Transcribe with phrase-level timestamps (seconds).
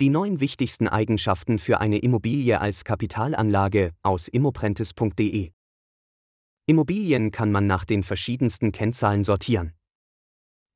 [0.00, 5.50] Die neun wichtigsten Eigenschaften für eine Immobilie als Kapitalanlage aus immoprentis.de.
[6.66, 9.72] Immobilien kann man nach den verschiedensten Kennzahlen sortieren.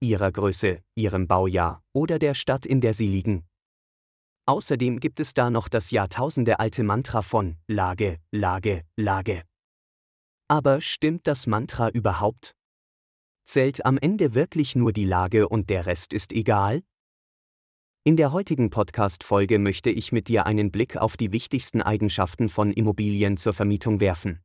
[0.01, 3.47] Ihrer Größe, ihrem Baujahr oder der Stadt, in der sie liegen.
[4.47, 9.45] Außerdem gibt es da noch das jahrtausendealte Mantra von Lage, Lage, Lage.
[10.49, 12.57] Aber stimmt das Mantra überhaupt?
[13.45, 16.83] Zählt am Ende wirklich nur die Lage und der Rest ist egal?
[18.05, 22.73] In der heutigen Podcast-Folge möchte ich mit dir einen Blick auf die wichtigsten Eigenschaften von
[22.73, 24.41] Immobilien zur Vermietung werfen.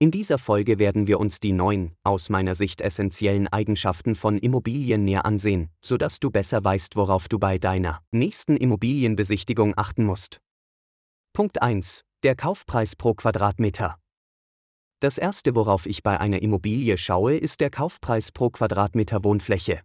[0.00, 5.04] In dieser Folge werden wir uns die neun, aus meiner Sicht essentiellen Eigenschaften von Immobilien
[5.04, 10.40] näher ansehen, sodass du besser weißt, worauf du bei deiner nächsten Immobilienbesichtigung achten musst.
[11.32, 12.02] Punkt 1.
[12.24, 14.00] Der Kaufpreis pro Quadratmeter.
[14.98, 19.82] Das erste, worauf ich bei einer Immobilie schaue, ist der Kaufpreis pro Quadratmeter Wohnfläche.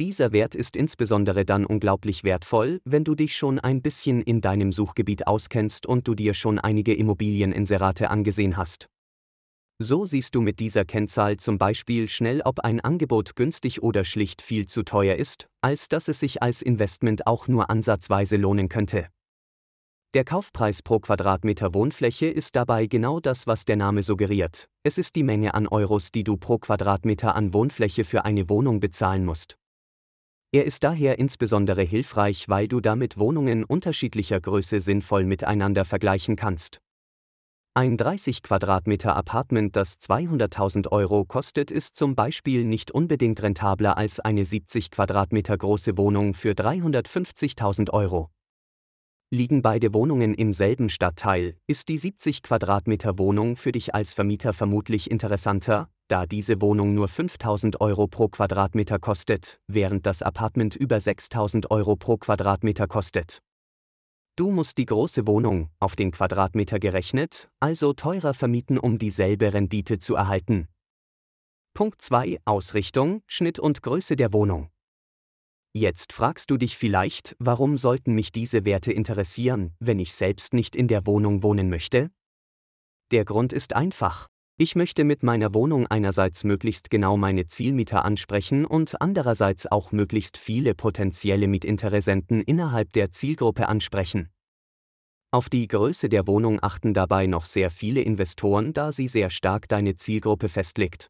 [0.00, 4.72] Dieser Wert ist insbesondere dann unglaublich wertvoll, wenn du dich schon ein bisschen in deinem
[4.72, 8.88] Suchgebiet auskennst und du dir schon einige Immobilieninserate angesehen hast.
[9.78, 14.40] So siehst du mit dieser Kennzahl zum Beispiel schnell, ob ein Angebot günstig oder schlicht
[14.40, 19.08] viel zu teuer ist, als dass es sich als Investment auch nur ansatzweise lohnen könnte.
[20.14, 24.68] Der Kaufpreis pro Quadratmeter Wohnfläche ist dabei genau das, was der Name suggeriert.
[24.84, 28.78] Es ist die Menge an Euros, die du pro Quadratmeter an Wohnfläche für eine Wohnung
[28.78, 29.56] bezahlen musst.
[30.54, 36.78] Er ist daher insbesondere hilfreich, weil du damit Wohnungen unterschiedlicher Größe sinnvoll miteinander vergleichen kannst.
[37.74, 44.20] Ein 30 Quadratmeter Apartment, das 200.000 Euro kostet, ist zum Beispiel nicht unbedingt rentabler als
[44.20, 48.28] eine 70 Quadratmeter große Wohnung für 350.000 Euro.
[49.34, 54.52] Liegen beide Wohnungen im selben Stadtteil, ist die 70 Quadratmeter Wohnung für dich als Vermieter
[54.52, 61.00] vermutlich interessanter, da diese Wohnung nur 5000 Euro pro Quadratmeter kostet, während das Apartment über
[61.00, 63.38] 6000 Euro pro Quadratmeter kostet.
[64.36, 69.98] Du musst die große Wohnung, auf den Quadratmeter gerechnet, also teurer vermieten, um dieselbe Rendite
[69.98, 70.68] zu erhalten.
[71.72, 74.68] Punkt 2 Ausrichtung, Schnitt und Größe der Wohnung.
[75.74, 80.76] Jetzt fragst du dich vielleicht, warum sollten mich diese Werte interessieren, wenn ich selbst nicht
[80.76, 82.10] in der Wohnung wohnen möchte?
[83.10, 84.28] Der Grund ist einfach.
[84.58, 90.36] Ich möchte mit meiner Wohnung einerseits möglichst genau meine Zielmieter ansprechen und andererseits auch möglichst
[90.36, 94.28] viele potenzielle Mietinteressenten innerhalb der Zielgruppe ansprechen.
[95.30, 99.68] Auf die Größe der Wohnung achten dabei noch sehr viele Investoren, da sie sehr stark
[99.68, 101.08] deine Zielgruppe festlegt.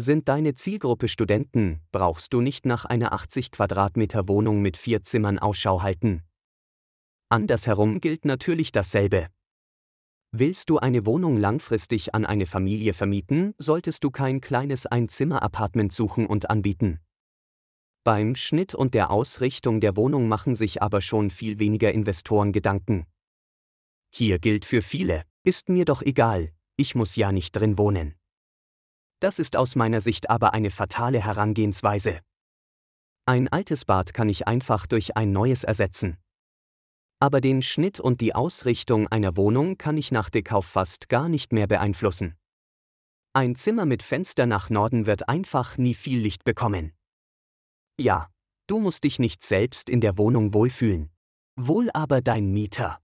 [0.00, 5.40] Sind deine Zielgruppe Studenten, brauchst du nicht nach einer 80 Quadratmeter Wohnung mit vier Zimmern
[5.40, 6.22] Ausschau halten.
[7.28, 9.26] Andersherum gilt natürlich dasselbe.
[10.30, 16.26] Willst du eine Wohnung langfristig an eine Familie vermieten, solltest du kein kleines Einzimmer-Apartment suchen
[16.26, 17.00] und anbieten.
[18.04, 23.04] Beim Schnitt und der Ausrichtung der Wohnung machen sich aber schon viel weniger Investoren Gedanken.
[24.14, 28.17] Hier gilt für viele, ist mir doch egal, ich muss ja nicht drin wohnen.
[29.20, 32.20] Das ist aus meiner Sicht aber eine fatale Herangehensweise.
[33.26, 36.16] Ein altes Bad kann ich einfach durch ein neues ersetzen.
[37.20, 41.52] Aber den Schnitt und die Ausrichtung einer Wohnung kann ich nach Dekauf fast gar nicht
[41.52, 42.36] mehr beeinflussen.
[43.32, 46.92] Ein Zimmer mit Fenster nach Norden wird einfach nie viel Licht bekommen.
[48.00, 48.30] Ja,
[48.68, 51.10] du musst dich nicht selbst in der Wohnung wohlfühlen.
[51.56, 53.00] Wohl aber dein Mieter.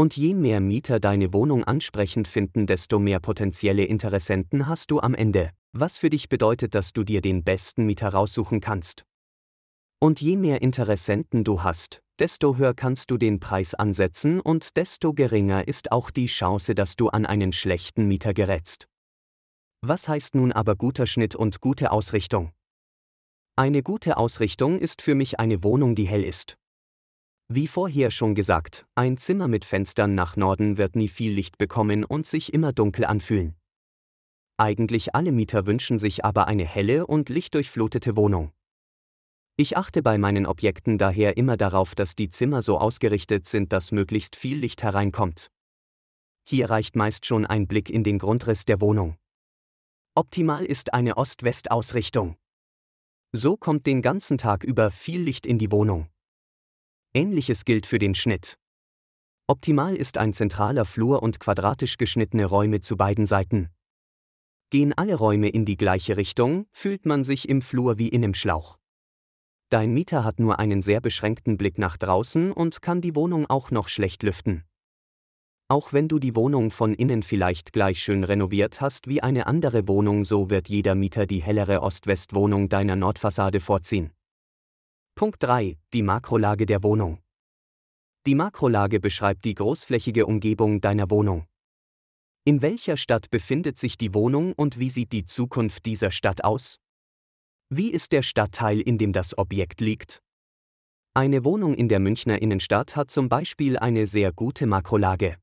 [0.00, 5.14] Und je mehr Mieter deine Wohnung ansprechend finden, desto mehr potenzielle Interessenten hast du am
[5.14, 9.04] Ende, was für dich bedeutet, dass du dir den besten Mieter raussuchen kannst.
[10.02, 15.12] Und je mehr Interessenten du hast, desto höher kannst du den Preis ansetzen und desto
[15.12, 18.88] geringer ist auch die Chance, dass du an einen schlechten Mieter gerätst.
[19.82, 22.52] Was heißt nun aber guter Schnitt und gute Ausrichtung?
[23.54, 26.56] Eine gute Ausrichtung ist für mich eine Wohnung, die hell ist.
[27.52, 32.04] Wie vorher schon gesagt, ein Zimmer mit Fenstern nach Norden wird nie viel Licht bekommen
[32.04, 33.56] und sich immer dunkel anfühlen.
[34.56, 38.52] Eigentlich alle Mieter wünschen sich aber eine helle und lichtdurchflutete Wohnung.
[39.56, 43.90] Ich achte bei meinen Objekten daher immer darauf, dass die Zimmer so ausgerichtet sind, dass
[43.90, 45.50] möglichst viel Licht hereinkommt.
[46.48, 49.16] Hier reicht meist schon ein Blick in den Grundriss der Wohnung.
[50.14, 52.36] Optimal ist eine Ost-West-Ausrichtung.
[53.32, 56.08] So kommt den ganzen Tag über viel Licht in die Wohnung.
[57.12, 58.56] Ähnliches gilt für den Schnitt.
[59.48, 63.68] Optimal ist ein zentraler Flur und quadratisch geschnittene Räume zu beiden Seiten.
[64.70, 68.34] Gehen alle Räume in die gleiche Richtung, fühlt man sich im Flur wie in einem
[68.34, 68.78] Schlauch.
[69.70, 73.72] Dein Mieter hat nur einen sehr beschränkten Blick nach draußen und kann die Wohnung auch
[73.72, 74.62] noch schlecht lüften.
[75.66, 79.88] Auch wenn du die Wohnung von innen vielleicht gleich schön renoviert hast wie eine andere
[79.88, 84.12] Wohnung, so wird jeder Mieter die hellere Ost-West-Wohnung deiner Nordfassade vorziehen.
[85.20, 85.76] Punkt 3.
[85.92, 87.18] Die Makrolage der Wohnung.
[88.24, 91.46] Die Makrolage beschreibt die großflächige Umgebung deiner Wohnung.
[92.46, 96.80] In welcher Stadt befindet sich die Wohnung und wie sieht die Zukunft dieser Stadt aus?
[97.68, 100.22] Wie ist der Stadtteil, in dem das Objekt liegt?
[101.12, 105.36] Eine Wohnung in der Münchner Innenstadt hat zum Beispiel eine sehr gute Makrolage.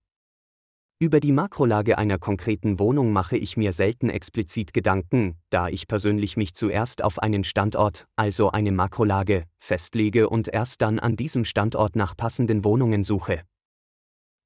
[1.00, 6.38] Über die Makrolage einer konkreten Wohnung mache ich mir selten explizit Gedanken, da ich persönlich
[6.38, 11.96] mich zuerst auf einen Standort, also eine Makrolage, festlege und erst dann an diesem Standort
[11.96, 13.44] nach passenden Wohnungen suche.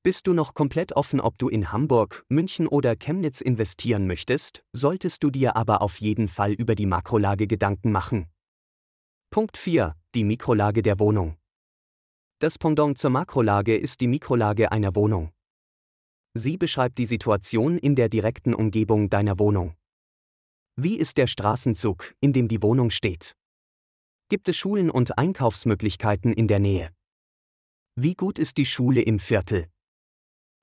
[0.03, 5.24] Bist du noch komplett offen, ob du in Hamburg, München oder Chemnitz investieren möchtest, solltest
[5.24, 8.25] du dir aber auf jeden Fall über die Makrolage Gedanken machen.
[9.30, 9.95] Punkt 4.
[10.15, 11.38] Die Mikrolage der Wohnung.
[12.39, 15.31] Das Pendant zur Makrolage ist die Mikrolage einer Wohnung.
[16.33, 19.75] Sie beschreibt die Situation in der direkten Umgebung deiner Wohnung.
[20.78, 23.36] Wie ist der Straßenzug, in dem die Wohnung steht?
[24.30, 26.92] Gibt es Schulen und Einkaufsmöglichkeiten in der Nähe?
[27.95, 29.68] Wie gut ist die Schule im Viertel?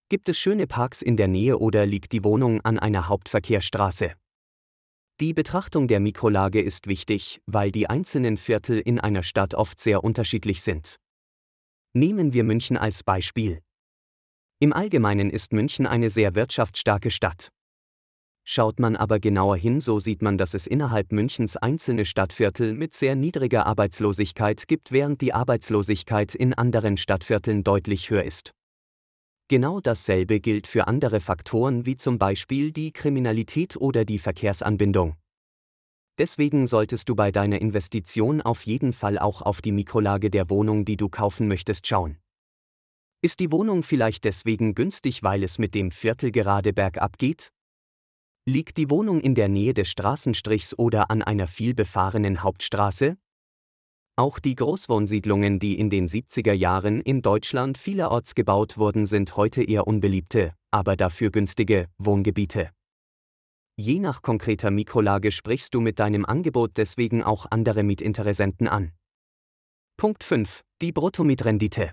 [0.08, 4.14] Gibt es schöne Parks in der Nähe oder liegt die Wohnung an einer Hauptverkehrsstraße?
[5.20, 10.02] Die Betrachtung der Mikrolage ist wichtig, weil die einzelnen Viertel in einer Stadt oft sehr
[10.02, 10.96] unterschiedlich sind.
[11.92, 13.60] Nehmen wir München als Beispiel.
[14.60, 17.52] Im Allgemeinen ist München eine sehr wirtschaftsstarke Stadt.
[18.42, 22.92] Schaut man aber genauer hin, so sieht man, dass es innerhalb Münchens einzelne Stadtviertel mit
[22.92, 28.52] sehr niedriger Arbeitslosigkeit gibt, während die Arbeitslosigkeit in anderen Stadtvierteln deutlich höher ist.
[29.46, 35.14] Genau dasselbe gilt für andere Faktoren wie zum Beispiel die Kriminalität oder die Verkehrsanbindung.
[36.18, 40.84] Deswegen solltest du bei deiner Investition auf jeden Fall auch auf die Mikrolage der Wohnung,
[40.84, 42.18] die du kaufen möchtest, schauen.
[43.20, 47.52] Ist die Wohnung vielleicht deswegen günstig, weil es mit dem Viertel gerade bergab geht?
[48.46, 53.18] Liegt die Wohnung in der Nähe des Straßenstrichs oder an einer vielbefahrenen Hauptstraße?
[54.16, 59.64] Auch die Großwohnsiedlungen, die in den 70er Jahren in Deutschland vielerorts gebaut wurden, sind heute
[59.64, 62.70] eher unbeliebte, aber dafür günstige Wohngebiete.
[63.76, 68.92] Je nach konkreter Mikrolage sprichst du mit deinem Angebot deswegen auch andere Mietinteressenten an.
[69.96, 70.62] Punkt 5.
[70.82, 71.92] Die Bruttomietrendite.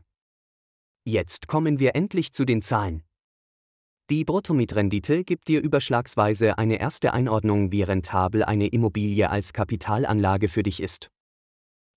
[1.07, 3.03] Jetzt kommen wir endlich zu den Zahlen.
[4.09, 10.63] Die Bruttomietrendite gibt dir überschlagsweise eine erste Einordnung, wie rentabel eine Immobilie als Kapitalanlage für
[10.63, 11.11] dich ist.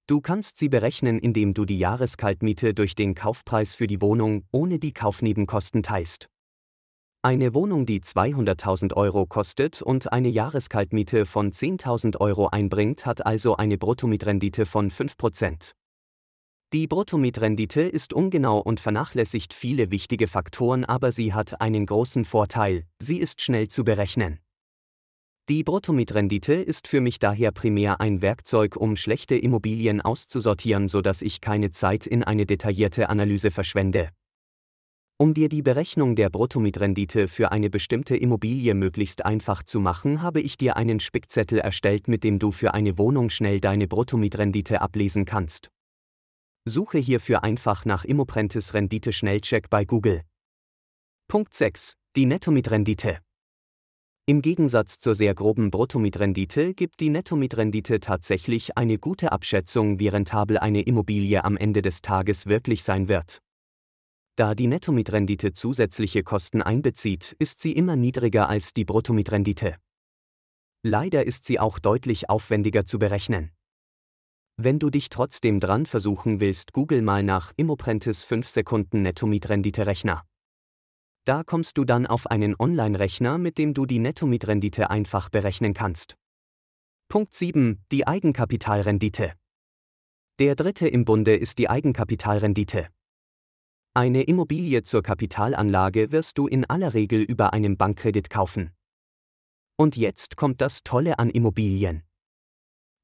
[0.07, 4.79] Du kannst sie berechnen, indem du die Jahreskaltmiete durch den Kaufpreis für die Wohnung ohne
[4.79, 6.29] die Kaufnebenkosten teilst.
[7.23, 13.57] Eine Wohnung, die 200.000 Euro kostet und eine Jahreskaltmiete von 10.000 Euro einbringt, hat also
[13.57, 15.73] eine Bruttomietrendite von 5%.
[16.75, 22.85] Die Bruttomietrendite ist ungenau und vernachlässigt viele wichtige Faktoren, aber sie hat einen großen Vorteil,
[22.99, 24.39] sie ist schnell zu berechnen.
[25.49, 31.41] Die Bruttomietrendite ist für mich daher primär ein Werkzeug, um schlechte Immobilien auszusortieren, sodass ich
[31.41, 34.11] keine Zeit in eine detaillierte Analyse verschwende.
[35.17, 40.43] Um dir die Berechnung der Bruttomietrendite für eine bestimmte Immobilie möglichst einfach zu machen, habe
[40.43, 45.25] ich dir einen Spickzettel erstellt, mit dem du für eine Wohnung schnell deine Bruttomietrendite ablesen
[45.25, 45.71] kannst.
[46.69, 50.23] Suche hierfür einfach nach Immoprentis Rendite Schnellcheck bei Google.
[51.29, 51.95] Punkt 6.
[52.17, 53.19] Die Nettomietrendite.
[54.27, 60.59] Im Gegensatz zur sehr groben Bruttomietrendite gibt die Nettomietrendite tatsächlich eine gute Abschätzung, wie rentabel
[60.59, 63.41] eine Immobilie am Ende des Tages wirklich sein wird.
[64.37, 69.77] Da die Nettomietrendite zusätzliche Kosten einbezieht, ist sie immer niedriger als die Bruttomietrendite.
[70.83, 73.51] Leider ist sie auch deutlich aufwendiger zu berechnen.
[74.61, 80.25] Wenn du dich trotzdem dran versuchen willst, google mal nach Immoprentis 5 Sekunden Nettomietrendite Rechner.
[81.25, 86.17] Da kommst du dann auf einen Online-Rechner, mit dem du die Nettomietrendite einfach berechnen kannst.
[87.09, 87.85] Punkt 7.
[87.93, 89.35] Die Eigenkapitalrendite.
[90.41, 92.89] Der dritte im Bunde ist die Eigenkapitalrendite.
[93.95, 98.73] Eine Immobilie zur Kapitalanlage wirst du in aller Regel über einen Bankkredit kaufen.
[99.77, 102.08] Und jetzt kommt das Tolle an Immobilien.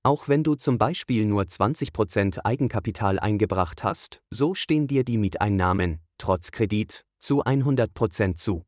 [0.07, 5.99] Auch wenn du zum Beispiel nur 20% Eigenkapital eingebracht hast, so stehen dir die Mieteinnahmen,
[6.19, 8.67] trotz Kredit, zu 100% zu.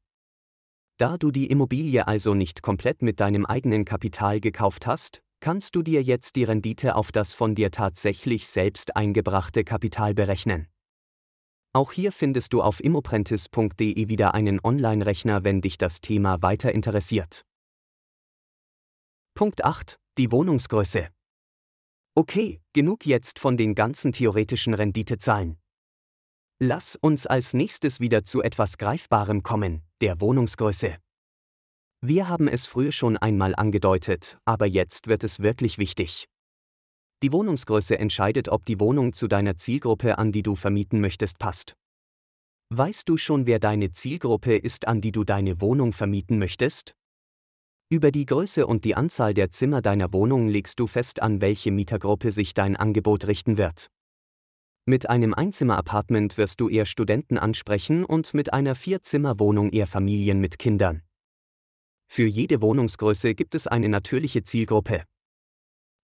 [0.97, 5.83] Da du die Immobilie also nicht komplett mit deinem eigenen Kapital gekauft hast, kannst du
[5.83, 10.69] dir jetzt die Rendite auf das von dir tatsächlich selbst eingebrachte Kapital berechnen.
[11.75, 17.45] Auch hier findest du auf immoprentis.de wieder einen Online-Rechner, wenn dich das Thema weiter interessiert.
[19.35, 19.99] Punkt 8.
[20.17, 21.09] Die Wohnungsgröße.
[22.19, 25.59] Okay, genug jetzt von den ganzen theoretischen Renditezahlen.
[26.59, 30.97] Lass uns als nächstes wieder zu etwas Greifbarem kommen, der Wohnungsgröße.
[32.01, 36.27] Wir haben es früher schon einmal angedeutet, aber jetzt wird es wirklich wichtig.
[37.23, 41.77] Die Wohnungsgröße entscheidet, ob die Wohnung zu deiner Zielgruppe, an die du vermieten möchtest, passt.
[42.71, 46.96] Weißt du schon, wer deine Zielgruppe ist, an die du deine Wohnung vermieten möchtest?
[47.89, 51.71] Über die Größe und die Anzahl der Zimmer deiner Wohnung legst du fest, an welche
[51.71, 53.91] Mietergruppe sich dein Angebot richten wird.
[54.87, 60.59] Mit einem Einzimmer-Apartment wirst du eher Studenten ansprechen und mit einer Vierzimmer-Wohnung eher Familien mit
[60.59, 61.03] Kindern.
[62.09, 65.05] Für jede Wohnungsgröße gibt es eine natürliche Zielgruppe.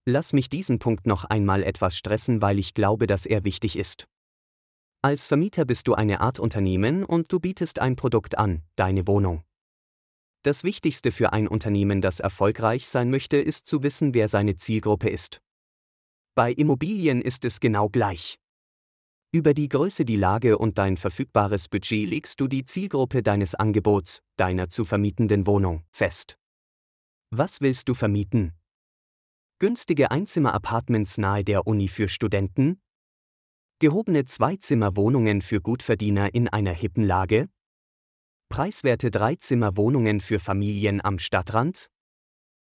[0.05, 4.07] Lass mich diesen Punkt noch einmal etwas stressen, weil ich glaube, dass er wichtig ist.
[5.01, 9.43] Als Vermieter bist du eine Art Unternehmen und du bietest ein Produkt an, deine Wohnung.
[10.45, 15.09] Das Wichtigste für ein Unternehmen, das erfolgreich sein möchte, ist zu wissen, wer seine Zielgruppe
[15.09, 15.41] ist.
[16.35, 18.41] Bei Immobilien ist es genau gleich.
[19.31, 24.21] Über die Größe, die Lage und dein verfügbares Budget legst du die Zielgruppe deines Angebots,
[24.37, 26.37] deiner zu vermietenden Wohnung, fest.
[27.31, 28.53] Was willst du vermieten?
[29.61, 32.83] Günstige Einzimmer-Apartments nahe der Uni für Studenten?
[33.79, 37.49] Gehobene Zweizimmer-Wohnungen für Gutverdiener in einer hippen Lage?
[38.53, 41.89] Preiswerte Dreizimmer-Wohnungen für Familien am Stadtrand?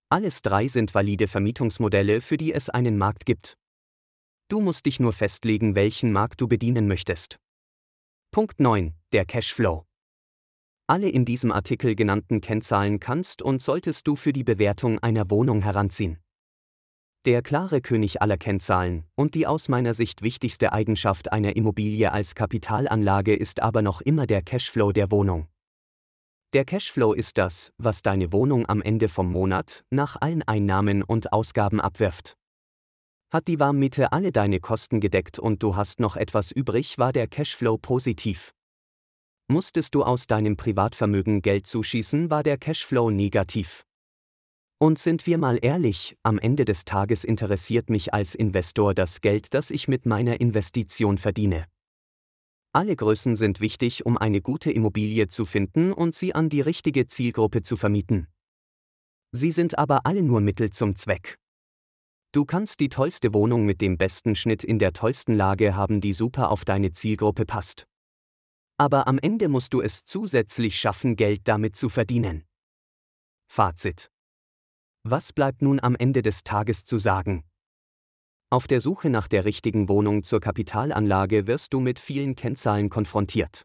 [0.10, 3.60] Alles drei sind valide Vermietungsmodelle, für die es einen Markt gibt.
[4.48, 7.38] Du musst dich nur festlegen, welchen Markt du bedienen möchtest.
[8.32, 8.96] Punkt 9.
[9.14, 9.86] Der Cashflow.
[10.88, 15.62] Alle in diesem Artikel genannten Kennzahlen kannst und solltest du für die Bewertung einer Wohnung
[15.62, 16.18] heranziehen.
[17.26, 22.34] Der klare König aller Kennzahlen und die aus meiner Sicht wichtigste Eigenschaft einer Immobilie als
[22.34, 25.48] Kapitalanlage ist aber noch immer der Cashflow der Wohnung.
[26.54, 31.34] Der Cashflow ist das, was deine Wohnung am Ende vom Monat nach allen Einnahmen und
[31.34, 32.38] Ausgaben abwirft.
[33.34, 37.28] Hat die Warmmiete alle deine Kosten gedeckt und du hast noch etwas übrig, war der
[37.28, 38.54] Cashflow positiv.
[39.50, 43.84] Musstest du aus deinem Privatvermögen Geld zuschießen, war der Cashflow negativ.
[44.80, 49.54] Und sind wir mal ehrlich, am Ende des Tages interessiert mich als Investor das Geld,
[49.54, 51.66] das ich mit meiner Investition verdiene.
[52.74, 57.08] Alle Größen sind wichtig, um eine gute Immobilie zu finden und sie an die richtige
[57.08, 58.28] Zielgruppe zu vermieten.
[59.32, 61.38] Sie sind aber alle nur Mittel zum Zweck.
[62.34, 66.14] Du kannst die tollste Wohnung mit dem besten Schnitt in der tollsten Lage haben, die
[66.14, 67.88] super auf deine Zielgruppe passt.
[68.78, 72.44] Aber am Ende musst du es zusätzlich schaffen, Geld damit zu verdienen.
[73.48, 74.12] Fazit
[75.10, 77.46] was bleibt nun am Ende des Tages zu sagen?
[78.50, 83.64] Auf der Suche nach der richtigen Wohnung zur Kapitalanlage wirst du mit vielen Kennzahlen konfrontiert.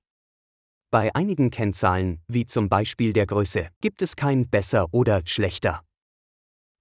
[0.91, 5.85] Bei einigen Kennzahlen, wie zum Beispiel der Größe, gibt es kein besser oder schlechter.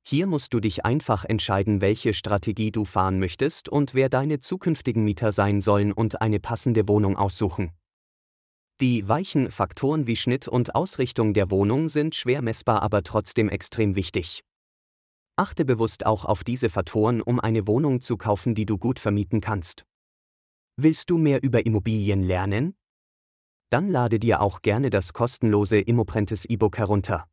[0.03, 5.03] Hier musst du dich einfach entscheiden, welche Strategie du fahren möchtest und wer deine zukünftigen
[5.03, 7.71] Mieter sein sollen und eine passende Wohnung aussuchen.
[8.81, 13.95] Die weichen Faktoren wie Schnitt und Ausrichtung der Wohnung sind schwer messbar, aber trotzdem extrem
[13.95, 14.41] wichtig.
[15.35, 19.41] Achte bewusst auch auf diese Faktoren, um eine Wohnung zu kaufen, die du gut vermieten
[19.41, 19.85] kannst.
[20.77, 22.75] Willst du mehr über Immobilien lernen?
[23.69, 27.27] Dann lade dir auch gerne das kostenlose Immoprentes E-Book herunter.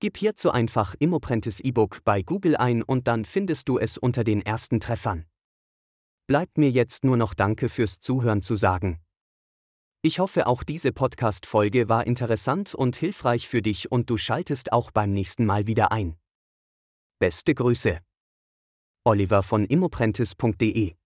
[0.00, 4.42] Gib hierzu einfach Immoprentes E-Book bei Google ein und dann findest du es unter den
[4.42, 5.24] ersten Treffern.
[6.26, 9.00] Bleibt mir jetzt nur noch Danke fürs Zuhören zu sagen.
[10.02, 14.90] Ich hoffe, auch diese Podcast-Folge war interessant und hilfreich für dich und du schaltest auch
[14.90, 16.16] beim nächsten Mal wieder ein.
[17.18, 18.00] Beste Grüße.
[19.06, 20.96] Oliver von immoprentis.de